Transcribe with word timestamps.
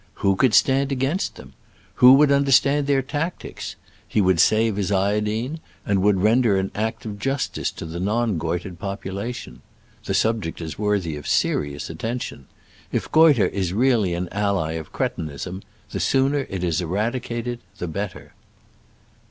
Who 0.15 0.35
could 0.35 0.55
stand 0.55 0.91
against 0.91 1.35
them? 1.35 1.53
Who 1.97 2.13
would 2.13 2.31
un 2.31 2.43
def 2.43 2.55
stand 2.55 2.87
their 2.87 3.03
tactics? 3.03 3.75
He 4.07 4.19
would 4.19 4.39
save 4.39 4.75
his 4.75 4.91
iodine 4.91 5.59
and 5.85 6.01
would 6.01 6.17
render 6.23 6.57
an 6.57 6.71
act 6.73 7.05
of 7.05 7.19
justice 7.19 7.69
to 7.73 7.85
the 7.85 7.99
non 7.99 8.39
goitred 8.39 8.79
population. 8.79 9.61
The 10.05 10.15
subject 10.15 10.59
is 10.59 10.79
worthy 10.79 11.15
of 11.17 11.27
serious 11.27 11.87
atten 11.91 12.17
tion. 12.17 12.47
If 12.91 13.11
goitre 13.11 13.45
is 13.49 13.73
really 13.73 14.15
an 14.15 14.27
ally 14.31 14.71
of 14.71 14.91
cre 14.91 15.05
tinism, 15.05 15.61
the 15.91 15.99
sooner 15.99 16.47
it 16.49 16.63
is 16.63 16.81
eradicated 16.81 17.59
the 17.77 17.87
better. 17.87 18.33